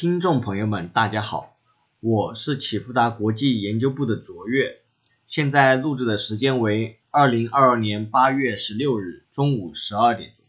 [0.00, 1.56] 听众朋友们，大家好，
[1.98, 4.82] 我是启富达国际研究部的卓越，
[5.26, 10.46] 现在录制的时间为二零二二年八月十六日中午十二点钟。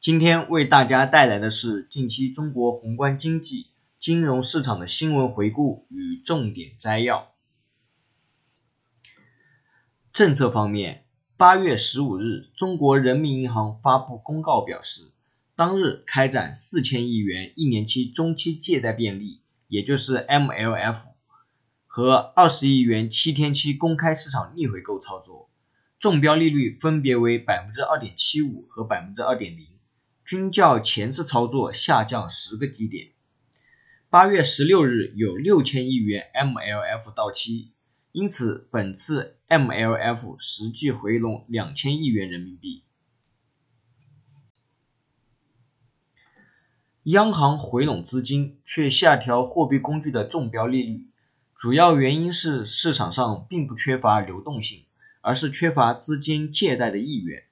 [0.00, 3.66] 今天为大家带来的是近期中国宏观经济、
[3.98, 7.32] 金融市场的新闻回顾与重点摘要。
[10.10, 11.04] 政策方面，
[11.36, 15.09] 八月十五日，中国人民银行发布公告表示。
[15.60, 21.08] 当日开展四千亿元一年期中期借贷便利，也就是 MLF，
[21.86, 25.50] 和二十亿元七天期公开市场逆回购操作，
[25.98, 29.66] 中标利率分别为百分之二点七五和百分之二点零，
[30.24, 33.10] 均较前次操作下降十个基点。
[34.08, 37.72] 八月十六日有六千亿元 MLF 到期，
[38.12, 42.84] 因此本次 MLF 实际回笼两千亿元人民币。
[47.10, 51.08] 央行回笼资金，却下调货币工具的中标利率，
[51.56, 54.84] 主要原因是市场上并不缺乏流动性，
[55.20, 57.42] 而是缺乏资金借贷的意愿。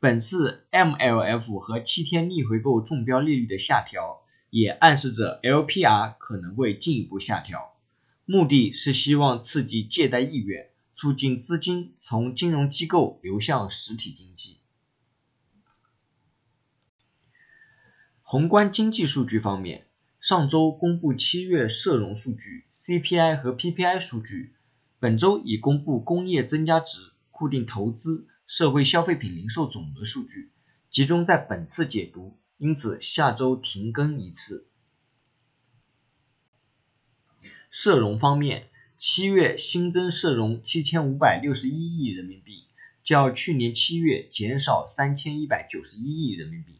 [0.00, 7.76] 本次 MLF 和七天逆回购中标利率的下调，也暗示着 LPR 可能会进一步下调，
[8.24, 14.56] 目的是希望刺激借贷意愿，促进资金从金融机构流向实体经济。
[18.28, 19.86] 宏观经济数据方面，
[20.18, 24.56] 上周公布七月社融数据、CPI 和 PPI 数据，
[24.98, 30.50] 本周已公布工业增加值、固定投资、社会消费品零售总额数据，
[30.90, 34.66] 集中在本次解读，因此下周停更一次。
[37.70, 42.64] 社融方面，七月新增社融七千五百六十一亿人民币，
[43.04, 46.72] 较去年七月减少三千一百九十一亿人民币。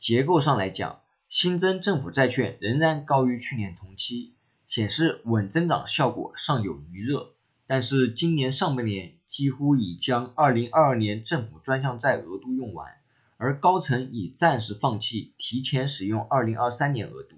[0.00, 4.32] 结构上来讲，新增政府债券仍然高于去年同期，
[4.66, 7.34] 显示稳增长效果尚有余热。
[7.66, 12.96] 但是今年上半年几乎已将2022年政府专项债额度用完，
[13.36, 17.36] 而高层已暂时放弃提前使用2023年额度，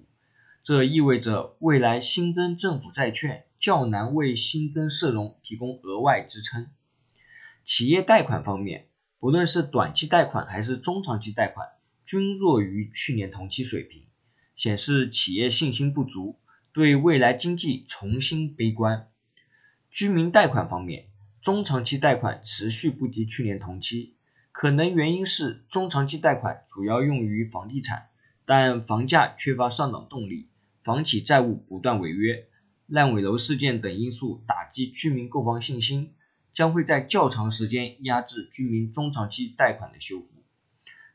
[0.62, 6.68] 这意味着未来新增政府债券较难为新增社融提供额外支撑。
[7.64, 8.86] 企业贷款方面，
[9.18, 11.66] 不论是短期贷款还是中长期贷款。
[12.12, 14.02] 均弱于去年同期水平，
[14.54, 16.38] 显示企业信心不足，
[16.70, 19.08] 对未来经济重新悲观。
[19.90, 21.06] 居民贷款方面，
[21.40, 24.16] 中长期贷款持续不及去年同期，
[24.52, 28.10] 可能原因是中长期贷款主要用于房地产，
[28.44, 30.50] 但房价缺乏上涨动力，
[30.82, 32.46] 房企债务不断违约、
[32.88, 36.12] 烂尾楼事件等因素打击居民购房信心，
[36.52, 40.41] 将会在较长时间压制居民中长期贷款的修复。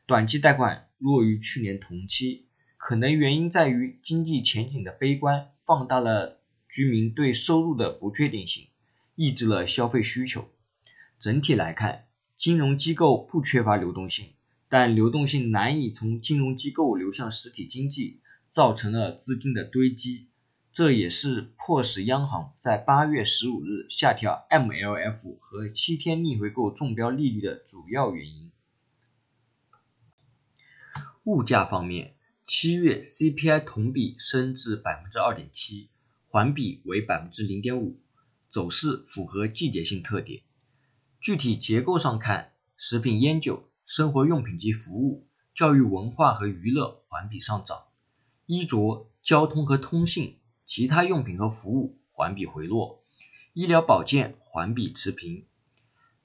[0.08, 2.46] 短期贷款弱于去年同期，
[2.78, 8.68] 可能原因在于经济前景的悲观，放大了居民对收入的不确定性，
[9.16, 10.48] 抑制了消费需求。
[11.20, 12.06] 整体来看，
[12.38, 14.30] 金融机构不缺乏流动性，
[14.66, 20.28] 但流动性难以从金融机构流向实体经济，造成了资金的堆积。
[20.72, 28.50] 这也是迫使央行在八月十五日下调 MLF 和七天逆回购中标利率的主要原因。
[31.28, 35.90] 物价方面，七月 CPI 同比升至百分之二点七，
[36.26, 38.00] 环比为百分之零点五，
[38.48, 40.40] 走势符合季节性特点。
[41.20, 47.88] 具体结构上看，食品烟酒、生活用品及服务、教育文化和娱乐环比上涨，
[48.46, 53.02] 衣着、交通和通信、其他用品和服务环比回落，
[53.52, 55.44] 医疗保健环比持平。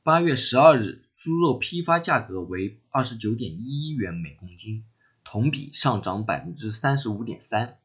[0.01, 4.85] 八月十二日，猪肉批发价格为二十九点一一元每公斤。
[5.23, 7.79] 同比上涨百分之三十五点三，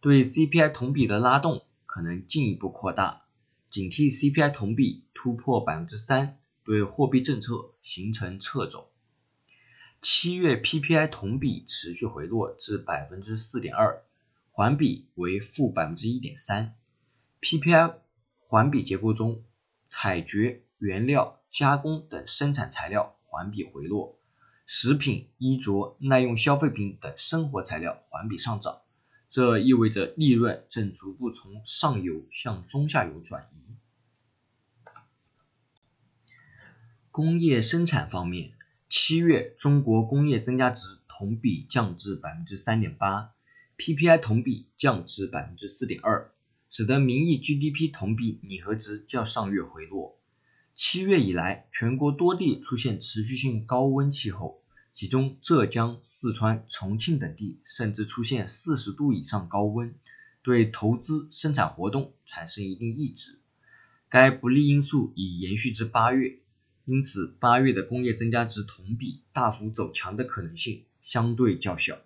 [0.00, 3.26] 对 CPI 同比的拉动可能进一步扩大，
[3.68, 8.90] 警惕 CPI 同比突破百分之三，对货币政策形成掣肘。
[10.00, 14.04] 七月 PPI 同比持续回落至百分之四点二，
[14.52, 16.76] 环比为负百分之一点三。
[17.40, 17.96] PPI
[18.38, 19.42] 环比结构中，
[19.84, 24.18] 采掘、原料、加工等生产材料环比回落。
[24.70, 28.82] 食品、衣着、耐用消费品等生活材料环比上涨，
[29.30, 33.76] 这意味着利润正逐步从上游向中下游转移。
[37.10, 38.52] 工业生产方面，
[38.90, 43.34] 七月中国工业增加值同比降至百分之三点八
[43.78, 46.30] ，PPI 同比降至百分之四点二，
[46.68, 50.17] 使得名义 GDP 同比拟合值较上月回落。
[50.80, 54.60] 七月以来，全国多地出现持续性高温气候，
[54.92, 59.92] 其中浙江、四川、重庆等地甚至出现四十度以上高温，
[60.40, 63.40] 对投资生产活动产生一定抑制。
[64.08, 66.38] 该不利因素已延续至八月，
[66.84, 71.98] 因此八月的工业增加值同比大幅走强的可能性相对较小。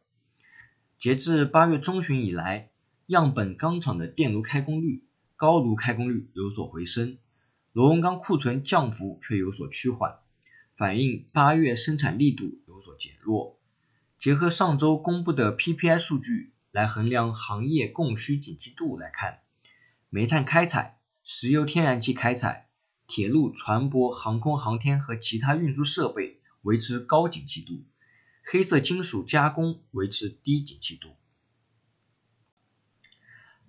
[0.98, 2.70] 截至八月中旬以来，
[3.08, 5.04] 样本钢厂的电炉开工率、
[5.36, 7.18] 高炉开工率有所回升，
[7.72, 10.18] 螺纹钢库存降幅却有所趋缓，
[10.76, 12.60] 反映八月生产力度。
[12.66, 13.58] 有所减弱。
[14.18, 19.40] 结合上周公布的 PPI 数据来衡量行业供需景气度来看，
[20.08, 22.68] 煤炭开采、石油天然气开采、
[23.06, 27.84] 铁路、船舶、航空航天和其他运输设备维持高景气度，
[28.44, 31.16] 黑色金属加工维持低景气度。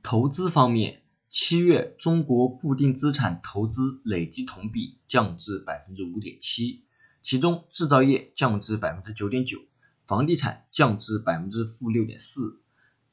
[0.01, 1.02] 投资方面，
[1.33, 6.83] 七月中国固定资产投资累计同比降至百分之五点七。
[7.23, 9.57] 其中，制造业降至百分之九点九，
[10.05, 12.61] 房地产降至百分之负六点四，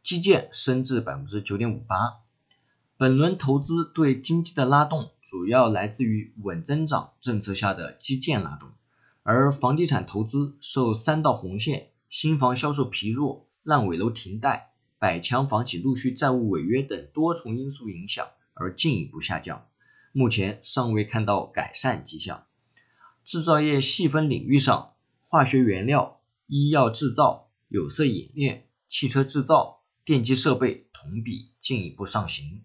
[0.02, 2.20] 基建升至百分之九点五八。
[2.99, 8.73] 本轮投资对经济的拉动主要来自于稳增长政策下的基建拉动，
[9.23, 14.69] 而房地产投资受三道红线、新房销售疲弱、烂尾楼停贷、
[15.00, 19.67] 百强房企陆续债务违约等多重因素影响而进一步下降，
[20.12, 22.47] 目前尚未看到改善迹象。
[23.25, 24.93] 制造业细分领域上，
[25.26, 32.61] 化学原料、医药制造、有色冶炼、汽车制造、电机设备同比进一步上行。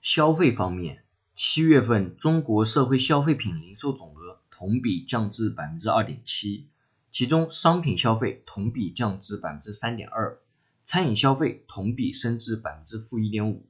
[0.00, 1.02] 消费方面，
[1.34, 6.68] 七月份中国社会消费品零售总额同比降至百分之二点七，
[7.18, 10.38] 其中商品消费同比降至百分之三点二，
[10.84, 13.66] 餐饮消费同比升至百分之负一点五，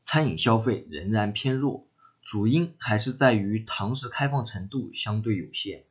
[0.00, 1.86] 餐饮消费仍然偏弱。
[2.22, 5.84] 主因还是在于堂食开放程度相对有限，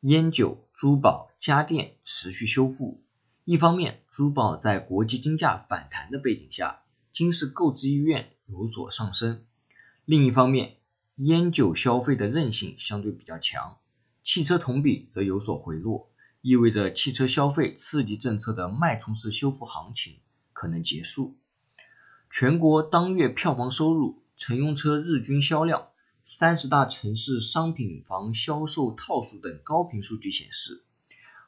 [0.00, 3.02] 烟酒、珠宝、家电持续修复。
[3.46, 9.46] 一方面，珠宝在国际金价反弹的背景下，金饰购置意愿有所上升；
[10.04, 10.76] 另一方面，
[11.14, 13.78] 烟酒消费的韧性相对比较强，
[14.22, 20.20] 汽车同比则有所回落，意味着汽车消费刺激政策的脉冲式修复行情
[20.52, 21.36] 可能结束。
[22.30, 24.22] 全国当月票房收入。
[24.40, 25.88] 乘用车日均销量、
[26.22, 30.84] 三十大城市商品房销售套数等高频数据显示，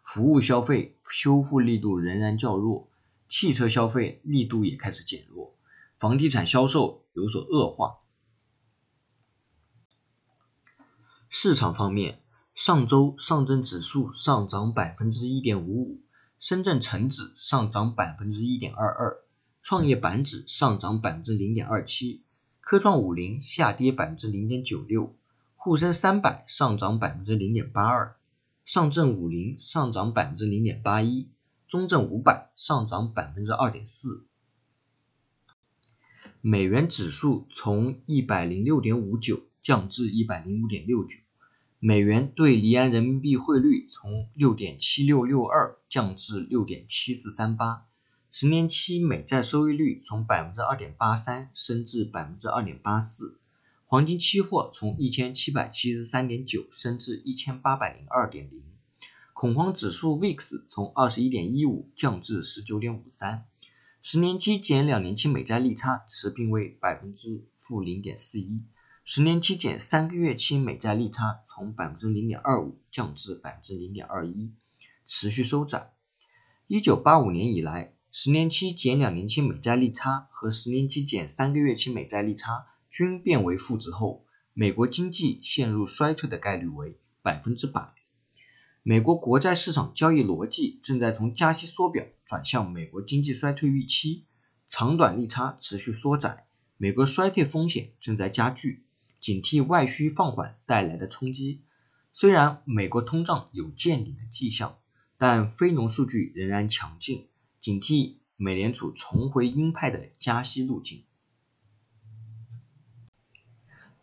[0.03, 2.91] 服务消费修复力度仍然较弱，
[3.29, 5.55] 汽车消费力度也开始减弱，
[6.01, 7.99] 房地产销售有所恶化。
[11.29, 12.25] 市场方面，
[12.55, 16.01] 上周上证指数上涨百分之一点五五，
[16.39, 19.25] 深圳成指上涨百分之一点二二，
[19.63, 22.25] 创业板指上涨百分之零点二七。
[22.61, 25.17] 科创五零下跌百分之零点九六，
[25.57, 28.17] 沪深三百上涨百分之零点八二，
[28.65, 31.31] 上证五零上涨百分之零点八一，
[31.67, 34.27] 中证五百上涨百分之二点四。
[36.41, 41.19] 美元指数从一百零六点五九降至一百零五点六九，
[41.83, 47.87] 美元对离岸人民币汇率从六点七六六二降至六点七四三八。
[48.31, 53.41] 十年期美债收益率从百分之二点八三升至百分之二点八四，
[53.87, 58.63] 黄金期货从一千七百七十三点九升至一千八百零二点零，
[59.33, 63.47] 恐慌指数 VIX 从二十一点一五降至十九点五三，
[64.03, 68.61] 十年期减两年期美债利差持平为百分之负零点四一，
[69.13, 74.53] 十年期减三个月期美债利差从百分之零点二五降至百分之零点二一，
[75.05, 75.95] 持续收窄。
[76.69, 77.93] 一九八五年以来。
[78.13, 87.93] 十年期减两年期美债利差和十年期减三个月期美债利差均变为负值后，美国经济陷入衰退的概率为百分之百。
[88.85, 94.27] 美国国债市场交易逻辑正在从加息缩表转向美国经济衰退预期，
[94.69, 98.85] 长短利差持续缩窄，美国衰退风险正在加剧，
[99.21, 101.63] 警惕外需放缓带来的冲击。
[102.11, 104.79] 虽然美国通胀有见顶的迹象，
[105.17, 107.29] 但非农数据仍然强劲。
[107.61, 111.05] 警惕美联储重回鹰派的加息路径。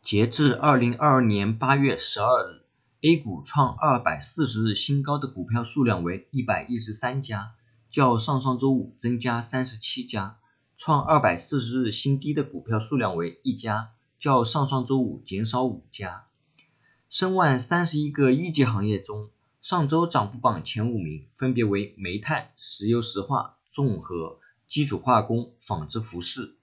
[0.01, 2.61] 截至二零二二年八月十二日
[3.01, 7.55] ，A 股创二百四十日新高的股票数量为一百一十三家，
[7.89, 10.39] 较上上周五增加三十七家；
[10.77, 16.25] 创二百四十日新低的股票数量为一家，较上上周五减少五家。
[17.09, 19.29] 申万三十一个一级行业中，
[19.61, 26.57] 上周涨幅榜前五名分别为煤炭、石油石化、综合、基础化工、纺织服饰。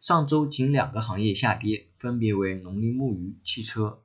[0.00, 4.02] 上周仅两个行业下跌，分别为农林牧渔、汽车。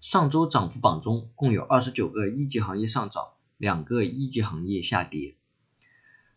[0.00, 3.24] 上周涨幅榜中共有二十九个一级行业上涨，
[3.56, 5.36] 两个一级行业下跌。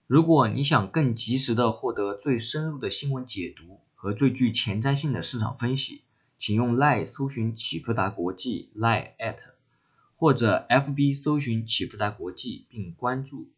[0.07, 6.05] 如果你想更及时的获得最深入的新闻解读和最具前瞻性的市场分析，
[6.39, 9.38] 请用 Line 搜寻启富达国际 Line at，
[10.15, 13.51] 或者 FB 搜寻启富达国际并关注。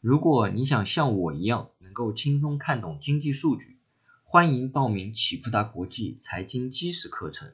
[0.00, 3.78] 如果你想像我一样能够轻松看懂经济数据，
[4.24, 7.52] 欢迎报名启富达国际财经基石课程。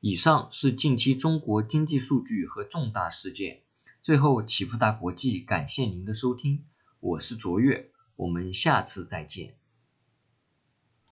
[0.00, 3.60] 以上是近期中国经济数据和重大事件。
[4.02, 6.64] 最后，启富达国际感谢您的收听，
[7.00, 9.56] 我是卓越，我们下次再见。